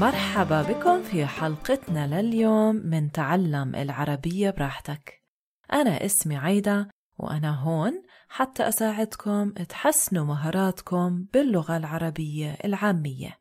مرحبا 0.00 0.62
بكم 0.62 1.02
في 1.02 1.26
حلقتنا 1.26 2.20
لليوم 2.20 2.76
من 2.76 3.12
تعلم 3.12 3.74
العربية 3.74 4.50
براحتك. 4.50 5.22
أنا 5.72 6.04
اسمي 6.04 6.36
عايدة 6.36 6.90
وأنا 7.18 7.60
هون 7.60 8.02
حتى 8.28 8.68
أساعدكم 8.68 9.50
تحسنوا 9.50 10.24
مهاراتكم 10.24 11.26
باللغة 11.32 11.76
العربية 11.76 12.58
العامية. 12.64 13.38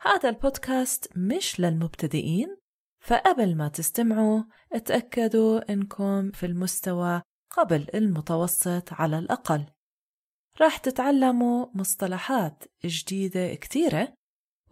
هذا 0.00 0.28
البودكاست 0.28 1.12
مش 1.16 1.60
للمبتدئين 1.60 2.56
فقبل 3.00 3.56
ما 3.56 3.68
تستمعوا 3.68 4.42
اتأكدوا 4.72 5.72
إنكم 5.72 6.30
في 6.30 6.46
المستوى 6.46 7.22
قبل 7.50 7.86
المتوسط 7.94 8.92
على 8.92 9.18
الأقل. 9.18 9.66
راح 10.60 10.76
تتعلموا 10.76 11.66
مصطلحات 11.74 12.64
جديدة 12.84 13.54
كتيرة 13.54 14.14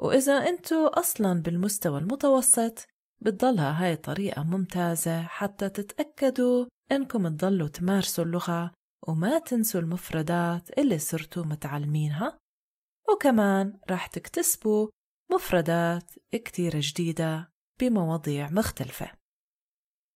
وإذا 0.00 0.32
أنتوا 0.32 1.00
أصلا 1.00 1.42
بالمستوى 1.42 1.98
المتوسط 1.98 2.86
بتضلها 3.20 3.84
هاي 3.84 3.96
طريقة 3.96 4.42
ممتازة 4.42 5.22
حتى 5.22 5.68
تتأكدوا 5.68 6.66
إنكم 6.92 7.28
تضلوا 7.28 7.68
تمارسوا 7.68 8.24
اللغة 8.24 8.72
وما 9.08 9.38
تنسوا 9.38 9.80
المفردات 9.80 10.78
اللي 10.78 10.98
صرتوا 10.98 11.44
متعلمينها. 11.44 12.38
وكمان 13.12 13.78
راح 13.90 14.06
تكتسبوا 14.06 14.88
مفردات 15.32 16.12
كتير 16.32 16.80
جديدة 16.80 17.50
بمواضيع 17.80 18.50
مختلفة. 18.50 19.10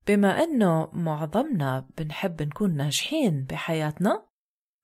بما 0.06 0.44
أنه 0.44 0.90
معظمنا 0.92 1.88
بنحب 1.98 2.42
نكون 2.42 2.76
ناجحين 2.76 3.44
بحياتنا 3.44 4.26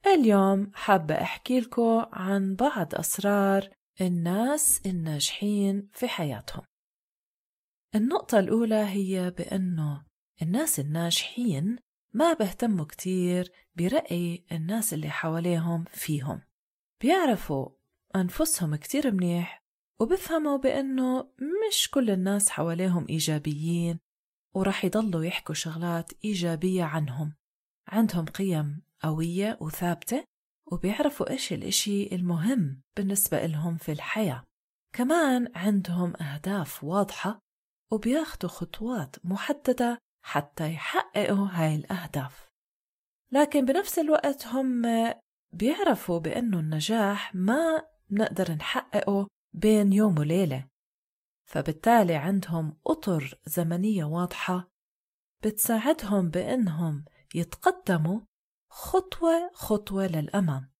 اليوم 0.06 0.70
حابة 0.74 1.14
أحكي 1.14 1.60
لكم 1.60 2.06
عن 2.12 2.54
بعض 2.54 2.94
أسرار 2.94 3.70
الناس 4.00 4.80
الناجحين 4.86 5.88
في 5.92 6.08
حياتهم. 6.08 6.64
النقطة 7.94 8.38
الأولى 8.38 8.84
هي 8.88 9.30
بأنه 9.30 10.04
الناس 10.42 10.80
الناجحين 10.80 11.78
ما 12.12 12.32
بهتموا 12.32 12.84
كتير 12.84 13.52
برأي 13.76 14.44
الناس 14.52 14.94
اللي 14.94 15.10
حواليهم 15.10 15.84
فيهم. 15.84 16.42
بيعرفوا 17.00 17.68
أنفسهم 18.16 18.76
كتير 18.76 19.12
منيح 19.12 19.62
وبفهموا 20.00 20.56
بأنه 20.56 21.32
مش 21.68 21.90
كل 21.90 22.10
الناس 22.10 22.48
حواليهم 22.50 23.06
إيجابيين 23.08 23.98
ورح 24.54 24.84
يضلوا 24.84 25.24
يحكوا 25.24 25.54
شغلات 25.54 26.12
إيجابية 26.24 26.84
عنهم. 26.84 27.34
عندهم 27.88 28.24
قيم 28.24 28.82
قوية 29.02 29.58
وثابتة 29.60 30.24
وبيعرفوا 30.72 31.30
إيش 31.30 31.52
الإشي 31.52 32.14
المهم 32.14 32.82
بالنسبة 32.96 33.44
إلهم 33.44 33.76
في 33.76 33.92
الحياة. 33.92 34.44
كمان 34.92 35.52
عندهم 35.54 36.16
أهداف 36.16 36.84
واضحة 36.84 37.40
وبياخدوا 37.92 38.50
خطوات 38.50 39.16
محددة 39.24 39.98
حتى 40.24 40.72
يحققوا 40.72 41.46
هاي 41.46 41.74
الأهداف. 41.74 42.50
لكن 43.32 43.64
بنفس 43.64 43.98
الوقت 43.98 44.46
هم 44.46 44.82
بيعرفوا 45.52 46.18
بأنه 46.18 46.60
النجاح 46.60 47.34
ما 47.34 47.82
نقدر 48.10 48.52
نحققه 48.52 49.28
بين 49.52 49.92
يوم 49.92 50.18
وليلة. 50.18 50.68
فبالتالي 51.46 52.14
عندهم 52.14 52.76
أطر 52.86 53.38
زمنية 53.46 54.04
واضحة 54.04 54.70
بتساعدهم 55.44 56.30
بأنهم 56.30 57.04
يتقدموا 57.34 58.20
خطوة 58.70 59.50
خطوة 59.54 60.06
للأمام. 60.06 60.70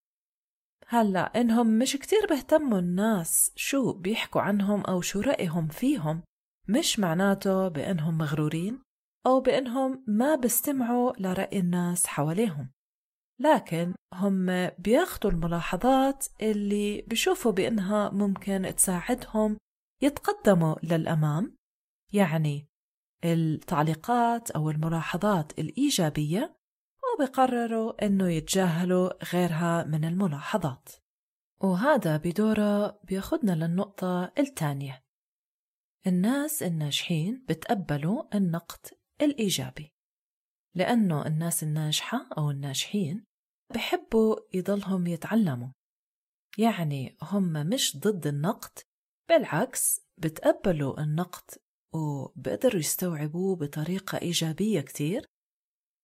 هلأ 0.87 1.41
إنهم 1.41 1.79
مش 1.79 1.95
كتير 1.95 2.25
بهتموا 2.29 2.79
الناس 2.79 3.51
شو 3.55 3.93
بيحكوا 3.93 4.41
عنهم 4.41 4.81
أو 4.81 5.01
شو 5.01 5.21
رأيهم 5.21 5.67
فيهم. 5.67 6.23
مش 6.67 6.99
معناته 6.99 7.67
بأنهم 7.67 8.17
مغرورين 8.17 8.83
أو 9.25 9.41
بأنهم 9.41 10.03
ما 10.07 10.35
بيستمعوا 10.35 11.13
لرأي 11.19 11.59
الناس 11.59 12.07
حواليهم. 12.07 12.71
لكن 13.39 13.93
هم 14.13 14.67
بياخدوا 14.67 15.31
الملاحظات 15.31 16.27
اللي 16.41 17.01
بيشوفوا 17.01 17.51
بأنها 17.51 18.09
ممكن 18.09 18.73
تساعدهم 18.75 19.57
يتقدموا 20.01 20.75
للأمام. 20.83 21.55
يعني 22.13 22.67
التعليقات 23.25 24.51
أو 24.51 24.69
الملاحظات 24.69 25.59
الإيجابية 25.59 26.60
وبقرروا 27.21 28.05
إنه 28.05 28.29
يتجاهلوا 28.29 29.33
غيرها 29.33 29.83
من 29.83 30.05
الملاحظات. 30.05 30.89
وهذا 31.63 32.17
بدوره 32.17 32.99
بياخدنا 33.03 33.51
للنقطة 33.51 34.31
الثانية. 34.39 35.03
الناس 36.07 36.63
الناجحين 36.63 37.45
بتقبلوا 37.49 38.37
النقد 38.37 38.87
الإيجابي 39.21 39.93
لأنه 40.75 41.25
الناس 41.27 41.63
الناجحة 41.63 42.29
أو 42.37 42.51
الناجحين 42.51 43.25
بحبوا 43.73 44.35
يضلهم 44.53 45.07
يتعلموا. 45.07 45.71
يعني 46.57 47.17
هم 47.21 47.53
مش 47.53 47.97
ضد 47.97 48.27
النقد 48.27 48.79
بالعكس 49.29 50.01
بتقبلوا 50.17 51.01
النقد 51.03 51.49
وبقدروا 51.93 52.79
يستوعبوه 52.79 53.55
بطريقة 53.55 54.17
إيجابية 54.17 54.81
كتير 54.81 55.30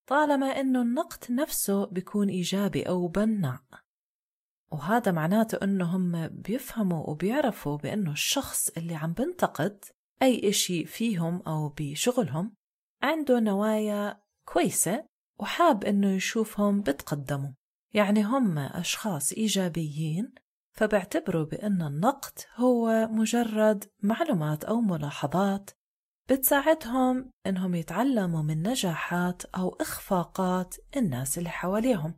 طالما 0.07 0.45
إنه 0.45 0.81
النقد 0.81 1.31
نفسه 1.31 1.85
بيكون 1.85 2.29
إيجابي 2.29 2.83
أو 2.83 3.07
بناء. 3.07 3.61
وهذا 4.71 5.11
معناته 5.11 5.57
إنه 5.63 5.95
هم 5.95 6.27
بيفهموا 6.27 7.09
وبيعرفوا 7.09 7.77
بإنه 7.77 8.11
الشخص 8.11 8.69
اللي 8.69 8.95
عم 8.95 9.13
بنتقد 9.13 9.85
أي 10.21 10.49
إشي 10.49 10.85
فيهم 10.85 11.41
أو 11.47 11.69
بشغلهم 11.69 12.53
عنده 13.03 13.39
نوايا 13.39 14.21
كويسة 14.45 15.05
وحاب 15.39 15.83
إنه 15.83 16.11
يشوفهم 16.11 16.81
بتقدموا. 16.81 17.51
يعني 17.93 18.23
هم 18.23 18.57
أشخاص 18.57 19.31
إيجابيين 19.31 20.33
فبيعتبروا 20.71 21.45
بأن 21.45 21.81
النقد 21.81 22.39
هو 22.55 23.07
مجرد 23.11 23.85
معلومات 24.03 24.63
أو 24.63 24.81
ملاحظات 24.81 25.69
بتساعدهم 26.29 27.31
إنهم 27.45 27.75
يتعلموا 27.75 28.41
من 28.41 28.67
نجاحات 28.67 29.45
أو 29.45 29.69
إخفاقات 29.81 30.75
الناس 30.97 31.37
اللي 31.37 31.49
حواليهم. 31.49 32.17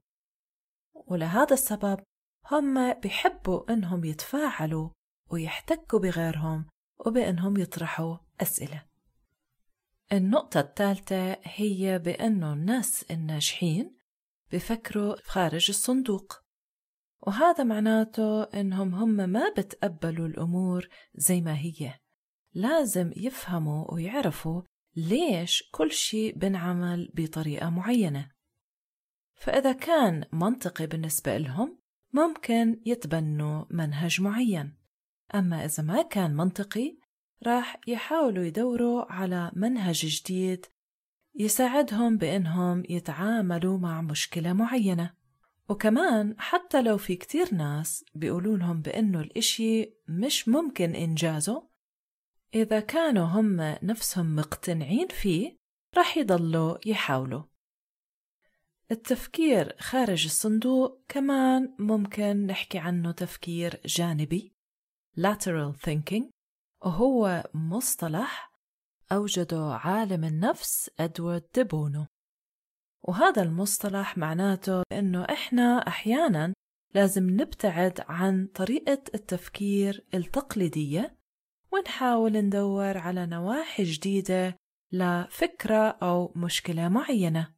ولهذا 0.93 1.53
السبب 1.53 1.99
هم 2.51 2.93
بيحبوا 2.93 3.73
إنهم 3.73 4.05
يتفاعلوا 4.05 4.89
ويحتكوا 5.31 5.99
بغيرهم 5.99 6.65
وبإنهم 7.05 7.57
يطرحوا 7.57 8.17
أسئلة. 8.41 8.85
النقطة 10.11 10.59
الثالثة 10.59 11.37
هي 11.43 11.99
بأنه 11.99 12.53
الناس 12.53 13.05
الناجحين 13.11 13.97
بفكروا 14.51 15.15
خارج 15.23 15.65
الصندوق. 15.69 16.43
وهذا 17.21 17.63
معناته 17.63 18.43
إنهم 18.43 18.95
هم 18.95 19.09
ما 19.09 19.53
بتقبلوا 19.57 20.27
الأمور 20.27 20.89
زي 21.15 21.41
ما 21.41 21.57
هي. 21.57 21.99
لازم 22.53 23.11
يفهموا 23.15 23.93
ويعرفوا 23.93 24.61
ليش 24.95 25.69
كل 25.71 25.91
شيء 25.91 26.37
بنعمل 26.37 27.11
بطريقة 27.13 27.69
معينة. 27.69 28.31
فإذا 29.35 29.71
كان 29.71 30.25
منطقي 30.33 30.87
بالنسبة 30.87 31.37
لهم 31.37 31.79
ممكن 32.13 32.81
يتبنوا 32.85 33.65
منهج 33.69 34.21
معين. 34.21 34.77
أما 35.35 35.65
إذا 35.65 35.83
ما 35.83 36.01
كان 36.01 36.35
منطقي 36.35 36.97
راح 37.43 37.77
يحاولوا 37.87 38.43
يدوروا 38.43 39.11
على 39.11 39.51
منهج 39.55 40.05
جديد 40.05 40.65
يساعدهم 41.35 42.17
بإنهم 42.17 42.83
يتعاملوا 42.89 43.77
مع 43.77 44.01
مشكلة 44.01 44.53
معينة. 44.53 45.13
وكمان 45.69 46.35
حتى 46.37 46.81
لو 46.81 46.97
في 46.97 47.15
كتير 47.15 47.55
ناس 47.55 48.05
بيقولوا 48.15 48.57
لهم 48.57 48.81
بإنه 48.81 49.19
الإشي 49.19 49.93
مش 50.07 50.47
ممكن 50.47 50.95
إنجازه 50.95 51.68
إذا 52.55 52.79
كانوا 52.79 53.25
هم 53.25 53.55
نفسهم 53.83 54.35
مقتنعين 54.35 55.07
فيه 55.07 55.57
رح 55.97 56.17
يضلوا 56.17 56.77
يحاولوا. 56.85 57.43
التفكير 58.91 59.75
خارج 59.79 60.25
الصندوق 60.25 61.03
كمان 61.07 61.75
ممكن 61.79 62.45
نحكي 62.45 62.77
عنه 62.77 63.11
تفكير 63.11 63.81
جانبي 63.85 64.53
lateral 65.19 65.75
thinking 65.87 66.23
وهو 66.85 67.49
مصطلح 67.53 68.51
أوجده 69.11 69.73
عالم 69.73 70.23
النفس 70.23 70.91
أدوارد 70.99 71.43
ديبونو. 71.55 72.07
وهذا 73.03 73.41
المصطلح 73.41 74.17
معناته 74.17 74.83
إنه 74.91 75.23
إحنا 75.23 75.87
أحيانا 75.87 76.53
لازم 76.93 77.29
نبتعد 77.29 78.01
عن 78.07 78.47
طريقة 78.47 79.03
التفكير 79.15 80.05
التقليدية 80.13 81.18
ونحاول 81.71 82.37
ندور 82.37 82.97
على 82.97 83.25
نواحي 83.25 83.83
جديدة 83.83 84.55
لفكرة 84.91 85.87
أو 85.87 86.33
مشكلة 86.35 86.89
معينة. 86.89 87.53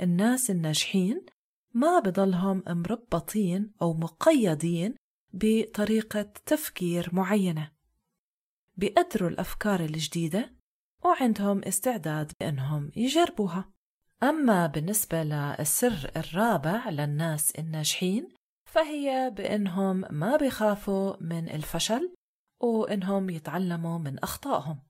الناس 0.00 0.50
الناجحين 0.50 1.26
ما 1.74 1.98
بضلهم 1.98 2.62
مربطين 2.66 3.72
أو 3.82 3.94
مقيدين 3.94 4.94
بطريقة 5.32 6.22
تفكير 6.22 7.10
معينة. 7.12 7.72
بيقدروا 8.76 9.30
الأفكار 9.30 9.80
الجديدة 9.80 10.54
وعندهم 11.04 11.62
استعداد 11.64 12.32
بأنهم 12.40 12.90
يجربوها. 12.96 13.70
أما 14.22 14.66
بالنسبة 14.66 15.22
للسر 15.22 16.10
الرابع 16.16 16.90
للناس 16.90 17.50
الناجحين 17.50 18.28
فهي 18.64 19.32
بأنهم 19.36 20.04
ما 20.10 20.36
بيخافوا 20.36 21.16
من 21.20 21.48
الفشل 21.48 22.14
وإنهم 22.64 23.30
يتعلموا 23.30 23.98
من 23.98 24.18
أخطائهم. 24.18 24.82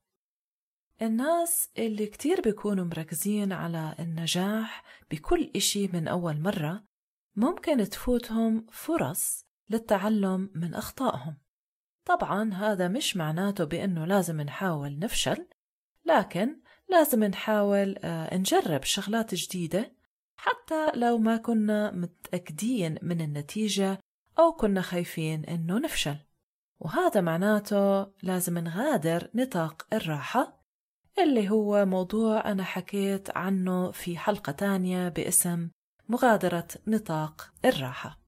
الناس 1.03 1.71
اللي 1.79 2.07
كتير 2.07 2.41
بيكونوا 2.41 2.85
مركزين 2.85 3.53
على 3.53 3.95
النجاح 3.99 4.85
بكل 5.11 5.51
إشي 5.57 5.89
من 5.89 6.09
أول 6.09 6.41
مرة 6.41 6.85
ممكن 7.37 7.89
تفوتهم 7.89 8.67
فرص 8.73 9.47
للتعلم 9.71 10.51
من 10.55 10.75
أخطائهم. 10.75 11.37
طبعا 12.05 12.55
هذا 12.55 12.89
مش 12.89 13.17
معناته 13.17 13.65
بأنه 13.65 14.05
لازم 14.05 14.41
نحاول 14.41 14.99
نفشل 14.99 15.47
لكن 16.05 16.61
لازم 16.89 17.25
نحاول 17.25 17.99
آه، 17.99 18.37
نجرب 18.37 18.83
شغلات 18.83 19.35
جديدة 19.35 19.93
حتى 20.37 20.93
لو 20.95 21.19
ما 21.19 21.37
كنا 21.37 21.91
متأكدين 21.91 22.99
من 23.03 23.21
النتيجة 23.21 23.99
أو 24.39 24.53
كنا 24.53 24.81
خايفين 24.81 25.45
إنه 25.45 25.79
نفشل. 25.79 26.17
وهذا 26.81 27.21
معناته 27.21 28.07
لازم 28.23 28.59
نغادر 28.59 29.31
نطاق 29.35 29.87
الراحة 29.93 30.65
اللي 31.19 31.51
هو 31.51 31.87
موضوع 31.87 32.51
أنا 32.51 32.65
حكيت 32.65 33.37
عنه 33.37 33.91
في 33.91 34.19
حلقة 34.19 34.53
تانية 34.53 35.09
باسم 35.09 35.71
مغادرة 36.09 36.69
نطاق 36.87 37.53
الراحة. 37.65 38.21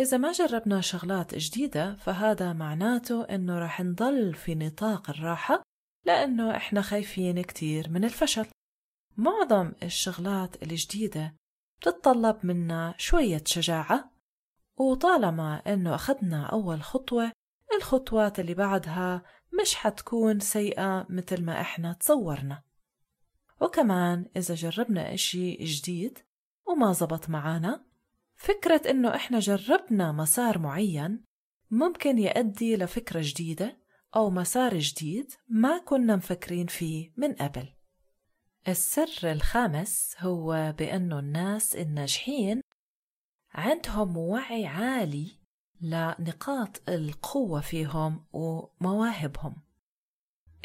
إذا 0.00 0.16
ما 0.16 0.32
جربنا 0.32 0.80
شغلات 0.80 1.34
جديدة 1.34 1.94
فهذا 1.94 2.52
معناته 2.52 3.24
إنه 3.24 3.58
رح 3.58 3.80
نضل 3.80 4.34
في 4.34 4.54
نطاق 4.54 5.10
الراحة 5.10 5.62
لأنه 6.06 6.56
إحنا 6.56 6.82
خايفين 6.82 7.42
كتير 7.42 7.90
من 7.90 8.04
الفشل. 8.04 8.46
معظم 9.16 9.72
الشغلات 9.82 10.62
الجديدة 10.62 11.34
بتتطلب 11.80 12.36
منا 12.46 12.94
شوية 12.98 13.42
شجاعة 13.46 14.10
وطالما 14.76 15.62
إنه 15.66 15.94
أخذنا 15.94 16.46
أول 16.46 16.82
خطوة 16.82 17.32
الخطوات 17.78 18.40
اللي 18.40 18.54
بعدها 18.54 19.22
مش 19.60 19.74
حتكون 19.74 20.40
سيئة 20.40 21.06
مثل 21.10 21.44
ما 21.44 21.60
إحنا 21.60 21.92
تصورنا. 21.92 22.62
وكمان 23.60 24.26
إذا 24.36 24.54
جربنا 24.54 25.14
إشي 25.14 25.52
جديد 25.52 26.18
وما 26.66 26.92
زبط 26.92 27.28
معانا 27.28 27.84
فكرة 28.36 28.90
إنه 28.90 29.14
إحنا 29.14 29.38
جربنا 29.38 30.12
مسار 30.12 30.58
معين 30.58 31.24
ممكن 31.70 32.18
يؤدي 32.18 32.76
لفكرة 32.76 33.20
جديدة 33.24 33.78
أو 34.16 34.30
مسار 34.30 34.78
جديد 34.78 35.32
ما 35.48 35.78
كنا 35.78 36.16
مفكرين 36.16 36.66
فيه 36.66 37.12
من 37.16 37.32
قبل. 37.32 37.68
السر 38.68 39.32
الخامس 39.32 40.16
هو 40.18 40.74
بأنه 40.78 41.18
الناس 41.18 41.76
الناجحين 41.76 42.60
عندهم 43.54 44.16
وعي 44.16 44.66
عالي 44.66 45.37
لنقاط 45.80 46.88
القوة 46.88 47.60
فيهم 47.60 48.24
ومواهبهم. 48.32 49.56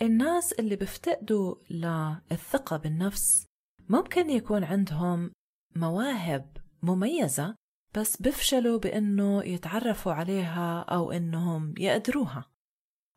الناس 0.01 0.53
اللي 0.53 0.75
بيفتقدوا 0.75 1.55
للثقة 1.69 2.77
بالنفس 2.77 3.45
ممكن 3.89 4.29
يكون 4.29 4.63
عندهم 4.63 5.31
مواهب 5.75 6.57
مميزة 6.83 7.55
بس 7.95 8.21
بفشلوا 8.21 8.79
بأنه 8.79 9.43
يتعرفوا 9.43 10.13
عليها 10.13 10.79
أو 10.79 11.11
أنهم 11.11 11.73
يقدروها. 11.77 12.49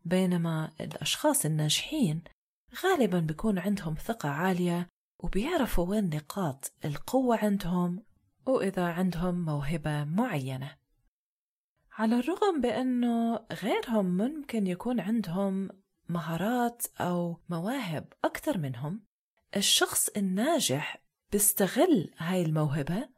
بينما 0.05 0.73
الأشخاص 0.81 1.45
الناجحين 1.45 2.23
غالبا 2.85 3.21
بيكون 3.21 3.59
عندهم 3.59 3.95
ثقة 3.95 4.29
عالية 4.29 4.89
وبيعرفوا 5.23 5.87
وين 5.87 6.11
نقاط 6.17 6.73
القوة 6.85 7.37
عندهم 7.37 8.03
وإذا 8.47 8.85
عندهم 8.87 9.45
موهبة 9.45 10.05
معينة. 10.05 10.77
على 11.99 12.19
الرغم 12.19 12.61
بأنه 12.61 13.47
غيرهم 13.53 14.17
ممكن 14.17 14.67
يكون 14.67 15.01
عندهم 15.01 15.69
مهارات 16.09 16.87
أو 17.01 17.41
مواهب 17.49 18.13
أكثر 18.25 18.59
منهم 18.59 19.01
الشخص 19.57 20.09
الناجح 20.09 21.03
بيستغل 21.33 22.11
هاي 22.19 22.43
الموهبة 22.43 23.09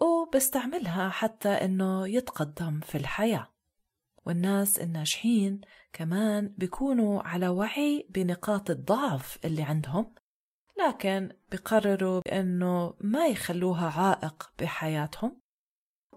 وبيستعملها 0.00 1.08
حتى 1.08 1.48
إنه 1.48 2.08
يتقدم 2.08 2.80
في 2.80 2.98
الحياة. 2.98 3.52
والناس 4.26 4.78
الناجحين 4.78 5.60
كمان 5.92 6.54
بيكونوا 6.58 7.22
على 7.22 7.48
وعي 7.48 8.06
بنقاط 8.10 8.70
الضعف 8.70 9.38
اللي 9.44 9.62
عندهم 9.62 10.14
لكن 10.78 11.32
بقرروا 11.52 12.20
بأنه 12.20 12.94
ما 13.00 13.26
يخلوها 13.26 14.00
عائق 14.00 14.52
بحياتهم. 14.58 15.45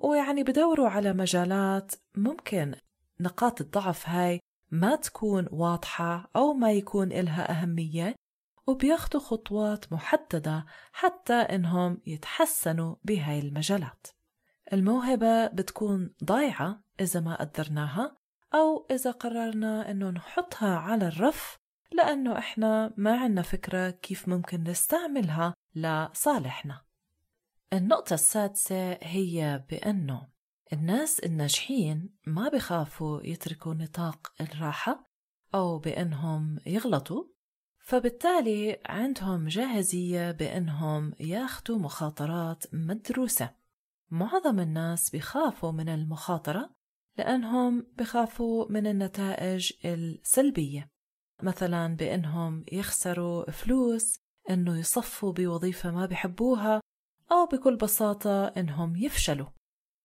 ويعني 0.01 0.43
بدوروا 0.43 0.89
على 0.89 1.13
مجالات 1.13 1.95
ممكن 2.15 2.75
نقاط 3.19 3.61
الضعف 3.61 4.09
هاي 4.09 4.39
ما 4.71 4.95
تكون 4.95 5.47
واضحة 5.51 6.29
أو 6.35 6.53
ما 6.53 6.71
يكون 6.71 7.11
إلها 7.11 7.51
أهمية 7.51 8.15
وبياخدوا 8.67 9.21
خطوات 9.21 9.93
محددة 9.93 10.65
حتى 10.93 11.33
إنهم 11.33 12.01
يتحسنوا 12.05 12.95
بهاي 13.03 13.39
المجالات. 13.39 14.07
الموهبة 14.73 15.47
بتكون 15.47 16.13
ضايعة 16.23 16.83
إذا 16.99 17.19
ما 17.19 17.35
قدرناها 17.35 18.17
أو 18.53 18.87
إذا 18.91 19.11
قررنا 19.11 19.91
إنه 19.91 20.09
نحطها 20.09 20.75
على 20.75 21.07
الرف 21.07 21.57
لأنه 21.91 22.37
إحنا 22.37 22.93
ما 22.97 23.17
عنا 23.17 23.41
فكرة 23.41 23.89
كيف 23.89 24.27
ممكن 24.27 24.63
نستعملها 24.63 25.53
لصالحنا. 25.75 26.81
النقطة 27.73 28.13
السادسة 28.13 28.91
هي 28.91 29.63
بأنه 29.69 30.27
الناس 30.73 31.19
الناجحين 31.19 32.09
ما 32.27 32.49
بخافوا 32.49 33.21
يتركوا 33.23 33.73
نطاق 33.73 34.33
الراحة 34.41 35.09
أو 35.55 35.79
بأنهم 35.79 36.59
يغلطوا 36.65 37.23
فبالتالي 37.79 38.79
عندهم 38.85 39.47
جاهزية 39.47 40.31
بأنهم 40.31 41.13
ياخدوا 41.19 41.77
مخاطرات 41.77 42.63
مدروسة. 42.73 43.55
معظم 44.11 44.59
الناس 44.59 45.09
بخافوا 45.09 45.71
من 45.71 45.89
المخاطرة 45.89 46.75
لأنهم 47.17 47.87
بخافوا 47.97 48.71
من 48.71 48.87
النتائج 48.87 49.73
السلبية 49.85 50.91
مثلا 51.43 51.95
بأنهم 51.95 52.65
يخسروا 52.71 53.51
فلوس 53.51 54.19
أنه 54.49 54.79
يصفوا 54.79 55.33
بوظيفة 55.33 55.91
ما 55.91 56.05
بحبوها 56.05 56.81
أو 57.31 57.45
بكل 57.45 57.75
بساطة 57.75 58.45
إنهم 58.45 58.95
يفشلوا. 58.95 59.47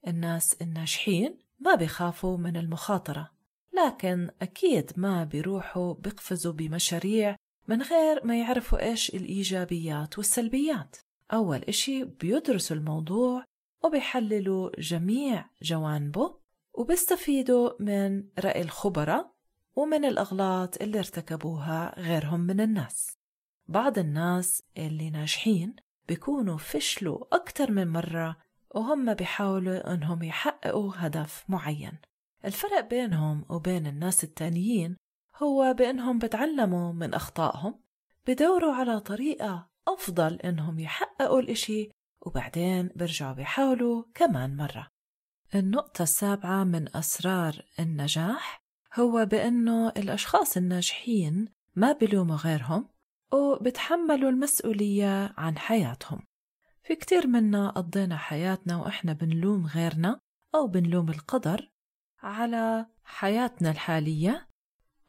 الناس 0.07 0.57
الناجحين 0.63 1.39
ما 1.61 1.75
بيخافوا 1.75 2.37
من 2.37 2.57
المخاطرة 2.57 3.31
لكن 3.73 4.31
أكيد 4.43 4.93
ما 4.97 5.25
بيروحوا 5.25 5.95
بيقفزوا 5.95 6.53
بمشاريع 6.53 7.37
من 7.69 7.83
غير 7.83 8.27
ما 8.27 8.39
يعرفوا 8.39 8.83
إيش 8.83 9.15
الإيجابيات 9.15 10.19
والسلبيات. 10.19 10.97
أول 11.33 11.59
إشي 11.59 12.05
بيدرسوا 12.05 12.77
الموضوع 12.77 13.45
وبيحللوا 13.85 14.81
جميع 14.81 15.51
جوانبه 15.63 16.37
وبيستفيدوا 16.75 17.71
من 17.81 18.25
رأي 18.39 18.61
الخبراء 18.63 19.35
ومن 19.77 20.05
الأغلاط 20.05 20.83
اللي 20.83 20.99
ارتكبوها 20.99 22.01
غيرهم 22.01 22.41
من 22.41 22.61
الناس. 22.61 23.17
بعض 23.69 23.99
الناس 23.99 24.63
اللي 24.77 25.11
ناجحين 25.11 25.77
بيكونوا 26.09 26.59
فشلوا 26.59 27.25
أكتر 27.33 27.71
من 27.71 27.89
مرة 27.89 28.37
وهم 28.75 29.15
بيحاولوا 29.15 29.95
إنهم 29.95 30.23
يحققوا 30.23 30.93
هدف 30.97 31.45
معين. 31.49 31.93
الفرق 32.45 32.81
بينهم 32.81 33.45
وبين 33.49 33.87
الناس 33.87 34.25
التانيين 34.25 34.97
هو 35.37 35.75
بإنهم 35.79 36.19
بتعلموا 36.19 36.93
من 36.93 37.15
أخطائهم 37.15 37.81
بدوروا 38.27 38.75
على 38.75 39.01
طريقة 39.01 39.69
أفضل 39.89 40.35
إنهم 40.35 40.79
يحققوا 40.79 41.41
الإشي 41.41 41.91
وبعدين 42.21 42.91
برجعوا 42.97 43.33
بيحاولوا 43.33 44.05
كمان 44.15 44.57
مرة. 44.57 44.89
النقطة 45.55 46.03
السابعة 46.03 46.65
من 46.65 46.97
أسرار 46.97 47.65
النجاح 47.81 48.61
هو 48.95 49.27
بأنه 49.27 49.89
الأشخاص 49.89 50.57
الناجحين 50.57 51.49
ما 51.77 51.93
بلوموا 51.93 52.37
غيرهم 52.37 52.89
وبتحملوا 53.35 54.31
المسؤولية 54.31 55.35
عن 55.37 55.59
حياتهم. 55.59 56.21
في 56.83 56.95
كتير 56.95 57.27
منا 57.27 57.71
قضينا 57.71 58.17
حياتنا 58.17 58.77
وإحنا 58.77 59.13
بنلوم 59.13 59.67
غيرنا 59.67 60.21
أو 60.55 60.67
بنلوم 60.67 61.11
القدر 61.11 61.71
على 62.23 62.87
حياتنا 63.05 63.71
الحالية 63.71 64.49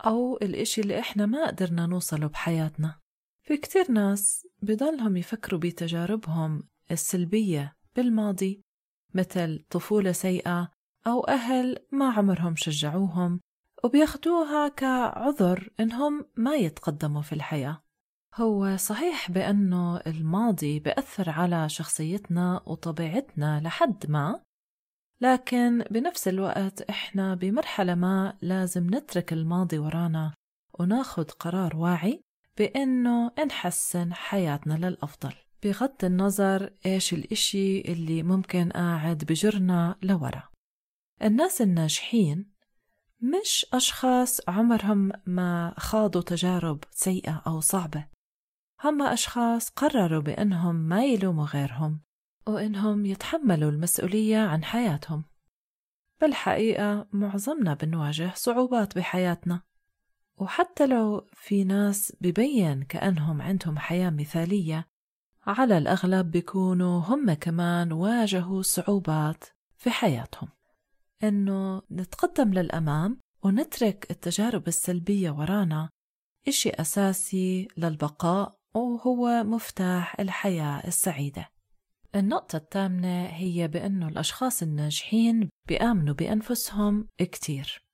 أو 0.05 0.37
الإشي 0.37 0.81
اللي 0.81 0.99
إحنا 0.99 1.25
ما 1.25 1.47
قدرنا 1.47 1.85
نوصله 1.85 2.27
بحياتنا. 2.27 2.99
في 3.43 3.57
كتير 3.57 3.91
ناس 3.91 4.47
بضلهم 4.61 5.17
يفكروا 5.17 5.59
بتجاربهم 5.59 6.63
السلبية 6.91 7.75
بالماضي 7.95 8.61
مثل 9.13 9.65
طفولة 9.69 10.11
سيئة 10.11 10.71
أو 11.07 11.21
أهل 11.21 11.77
ما 11.91 12.11
عمرهم 12.11 12.55
شجعوهم 12.55 13.39
وبياخدوها 13.83 14.67
كعذر 14.67 15.69
إنهم 15.79 16.25
ما 16.35 16.55
يتقدموا 16.55 17.21
في 17.21 17.33
الحياة. 17.33 17.84
هو 18.37 18.77
صحيح 18.77 19.31
بأنه 19.31 19.97
الماضي 19.97 20.79
بأثر 20.79 21.29
على 21.29 21.69
شخصيتنا 21.69 22.61
وطبيعتنا 22.65 23.61
لحد 23.63 24.09
ما 24.09 24.41
لكن 25.21 25.83
بنفس 25.91 26.27
الوقت 26.27 26.81
إحنا 26.81 27.35
بمرحلة 27.35 27.95
ما 27.95 28.37
لازم 28.41 28.95
نترك 28.95 29.33
الماضي 29.33 29.77
ورانا 29.77 30.33
وناخد 30.79 31.31
قرار 31.31 31.75
واعي 31.75 32.21
بإنه 32.57 33.31
نحسن 33.47 34.13
حياتنا 34.13 34.73
للأفضل. 34.73 35.33
بغض 35.63 36.05
النظر 36.05 36.73
إيش 36.85 37.13
الإشي 37.13 37.81
اللي 37.81 38.23
ممكن 38.23 38.69
قاعد 38.69 39.23
بجرنا 39.23 39.95
لورا. 40.01 40.43
الناس 41.21 41.61
الناجحين 41.61 42.51
مش 43.21 43.65
أشخاص 43.73 44.49
عمرهم 44.49 45.11
ما 45.25 45.73
خاضوا 45.77 46.21
تجارب 46.21 46.83
سيئة 46.91 47.43
أو 47.47 47.59
صعبة. 47.59 48.14
هم 48.85 49.01
أشخاص 49.01 49.69
قرروا 49.69 50.21
بأنهم 50.21 50.75
ما 50.75 51.05
يلوموا 51.05 51.45
غيرهم 51.45 51.99
وإنهم 52.47 53.05
يتحملوا 53.05 53.71
المسؤولية 53.71 54.37
عن 54.37 54.63
حياتهم. 54.63 55.23
بالحقيقة 56.21 57.07
معظمنا 57.11 57.73
بنواجه 57.73 58.31
صعوبات 58.35 58.95
بحياتنا 58.95 59.61
وحتى 60.37 60.87
لو 60.87 61.27
في 61.33 61.63
ناس 61.63 62.13
ببين 62.21 62.83
كأنهم 62.83 63.41
عندهم 63.41 63.77
حياة 63.77 64.09
مثالية 64.09 64.87
على 65.47 65.77
الأغلب 65.77 66.31
بيكونوا 66.31 66.99
هم 66.99 67.33
كمان 67.33 67.91
واجهوا 67.91 68.61
صعوبات 68.61 69.43
في 69.77 69.89
حياتهم. 69.89 70.49
إنه 71.23 71.81
نتقدم 71.91 72.53
للأمام 72.53 73.19
ونترك 73.43 74.11
التجارب 74.11 74.67
السلبية 74.67 75.31
ورانا 75.31 75.89
إشي 76.47 76.69
أساسي 76.69 77.67
للبقاء 77.77 78.64
وهو 78.75 79.43
مفتاح 79.43 80.19
الحياة 80.19 80.87
السعيدة. 80.87 81.49
النقطة 82.15 82.57
الثامنة 82.57 83.25
هي 83.25 83.67
بأنه 83.67 84.07
الأشخاص 84.07 84.63
الناجحين 84.63 85.49
بيآمنوا 85.67 86.13
بأنفسهم 86.13 87.07
كتير. 87.17 87.85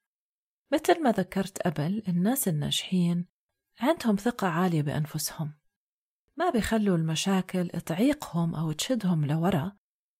مثل 0.73 1.03
ما 1.03 1.11
ذكرت 1.11 1.61
قبل 1.61 2.03
الناس 2.07 2.47
الناجحين 2.47 3.25
عندهم 3.79 4.15
ثقة 4.15 4.47
عالية 4.47 4.81
بأنفسهم. 4.81 5.53
ما 6.37 6.49
بيخلوا 6.49 6.97
المشاكل 6.97 7.69
تعيقهم 7.69 8.55
أو 8.55 8.71
تشدهم 8.71 9.25
لورا 9.25 9.71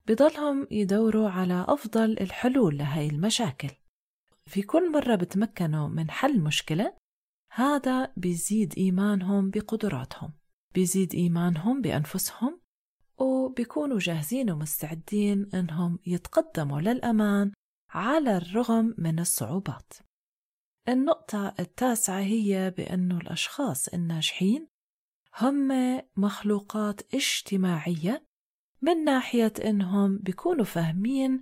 بضلهم 0.07 0.67
يدوروا 0.71 1.29
على 1.29 1.65
أفضل 1.67 2.11
الحلول 2.11 2.77
لهاي 2.77 3.07
المشاكل. 3.07 3.69
في 4.45 4.61
كل 4.61 4.91
مرة 4.91 5.15
بتمكنوا 5.15 5.87
من 5.87 6.11
حل 6.11 6.39
مشكلة 6.39 6.93
هذا 7.51 8.13
بيزيد 8.17 8.73
إيمانهم 8.77 9.49
بقدراتهم. 9.49 10.40
بيزيد 10.73 11.15
إيمانهم 11.15 11.81
بأنفسهم 11.81 12.61
وبيكونوا 13.17 13.99
جاهزين 13.99 14.51
ومستعدين 14.51 15.49
إنهم 15.53 15.99
يتقدموا 16.05 16.81
للأمان 16.81 17.51
على 17.89 18.37
الرغم 18.37 18.95
من 18.97 19.19
الصعوبات. 19.19 19.93
النقطة 20.89 21.53
التاسعة 21.59 22.19
هي 22.19 22.73
بأنه 22.77 23.17
الأشخاص 23.17 23.87
الناجحين 23.87 24.67
هم 25.39 25.71
مخلوقات 26.17 27.13
اجتماعية 27.13 28.23
من 28.81 29.03
ناحية 29.03 29.53
إنهم 29.65 30.17
بيكونوا 30.17 30.65
فاهمين 30.65 31.41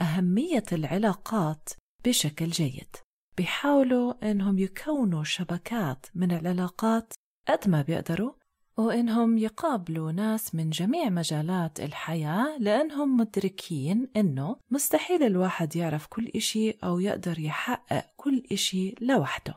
أهمية 0.00 0.64
العلاقات 0.72 1.68
بشكل 2.04 2.46
جيد. 2.46 2.96
بيحاولوا 3.36 4.30
إنهم 4.30 4.58
يكونوا 4.58 5.24
شبكات 5.24 6.06
من 6.14 6.32
العلاقات 6.32 7.12
قد 7.48 7.68
ما 7.68 7.82
بيقدروا 7.82 8.32
وإنهم 8.76 9.38
يقابلوا 9.38 10.12
ناس 10.12 10.54
من 10.54 10.70
جميع 10.70 11.08
مجالات 11.08 11.80
الحياة 11.80 12.58
لأنهم 12.58 13.16
مدركين 13.16 14.08
إنه 14.16 14.56
مستحيل 14.70 15.22
الواحد 15.22 15.76
يعرف 15.76 16.06
كل 16.06 16.28
إشي 16.36 16.70
أو 16.70 17.00
يقدر 17.00 17.38
يحقق 17.38 18.04
كل 18.16 18.42
إشي 18.52 18.94
لوحده. 19.00 19.54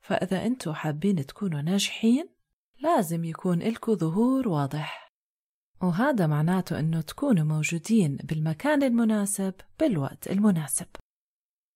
فإذا 0.00 0.46
أنتوا 0.46 0.72
حابين 0.72 1.26
تكونوا 1.26 1.60
ناجحين 1.60 2.28
لازم 2.80 3.24
يكون 3.24 3.62
إلكوا 3.62 3.94
ظهور 3.94 4.48
واضح. 4.48 5.08
وهذا 5.82 6.26
معناته 6.26 6.80
إنه 6.80 7.00
تكونوا 7.00 7.44
موجودين 7.44 8.16
بالمكان 8.16 8.82
المناسب 8.82 9.54
بالوقت 9.80 10.30
المناسب. 10.30 10.86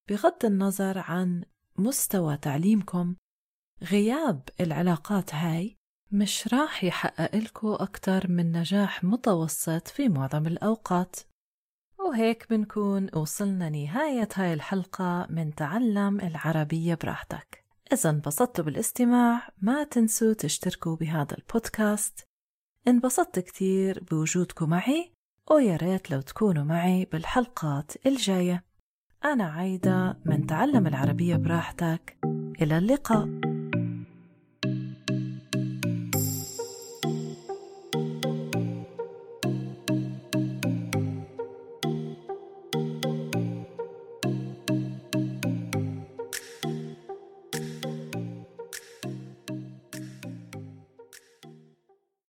بغض 0.09 0.45
النظر 0.45 0.99
عن 0.99 1.45
مستوى 1.79 2.37
تعليمكم 2.37 3.15
غياب 3.83 4.49
العلاقات 4.61 5.35
هاي 5.35 5.78
مش 6.13 6.49
راح 6.55 6.85
يحقق 6.85 7.37
لكم 7.37 7.69
أكتر 7.69 8.31
من 8.31 8.53
نجاح 8.53 9.05
متوسط 9.05 9.89
في 9.89 10.09
معظم 10.09 10.47
الأوقات. 10.47 11.17
وهيك 11.99 12.47
بنكون 12.51 13.09
وصلنا 13.15 13.69
نهاية 13.69 14.29
هاي 14.35 14.55
الحلقة 14.55 15.27
من 15.31 15.55
تعلم 15.55 16.21
العربية 16.21 16.95
براحتك. 16.95 17.65
إذا 17.93 18.11
انبسطتوا 18.11 18.65
بالاستماع 18.65 19.49
ما 19.63 19.85
تنسوا 19.85 20.33
تشتركوا 20.33 20.97
بهذا 20.97 21.37
البودكاست. 21.39 22.29
انبسطت 22.89 23.39
كتير 23.39 24.05
بوجودكم 24.11 24.71
معي 24.71 25.13
ويا 25.51 25.77
ريت 25.77 26.11
لو 26.11 26.21
تكونوا 26.21 26.65
معي 26.65 27.05
بالحلقات 27.05 28.07
الجاية. 28.07 28.65
أنا 29.25 29.45
عايدة 29.45 30.19
من 30.25 30.47
تعلم 30.47 30.87
العربية 30.87 31.37
براحتك. 31.37 32.19
إلى 32.63 32.79
اللقاء. 32.79 33.48